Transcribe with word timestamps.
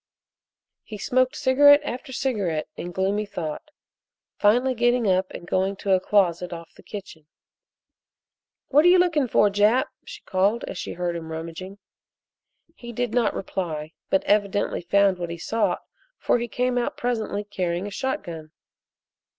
He 0.81 0.97
smoked 0.97 1.35
cigarette 1.35 1.83
after 1.83 2.11
cigarette 2.11 2.67
in 2.75 2.91
gloomy 2.91 3.27
thought, 3.27 3.69
finally 4.35 4.73
getting 4.73 5.05
up 5.07 5.29
and 5.29 5.45
going 5.47 5.75
to 5.75 5.91
a 5.91 5.99
closet 5.99 6.51
off 6.51 6.73
the 6.73 6.81
kitchen. 6.81 7.27
"What 8.69 8.83
are 8.83 8.87
you 8.87 8.97
looking 8.97 9.27
for, 9.27 9.51
Jap?" 9.51 9.89
she 10.03 10.23
called 10.23 10.63
as 10.63 10.79
she 10.79 10.93
heard 10.93 11.15
him 11.15 11.31
rummaging. 11.31 11.77
He 12.73 12.91
did 12.91 13.13
not 13.13 13.35
reply, 13.35 13.93
but 14.09 14.23
evidently 14.23 14.81
found 14.81 15.19
what 15.19 15.29
he 15.29 15.37
sought 15.37 15.83
for 16.17 16.39
he 16.39 16.47
came 16.47 16.79
out 16.79 16.97
presently 16.97 17.43
carrying 17.43 17.85
a 17.85 17.91
shotgun. 17.91 18.53